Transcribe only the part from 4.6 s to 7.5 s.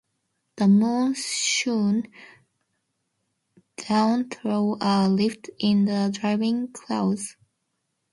a rift in the driving clouds.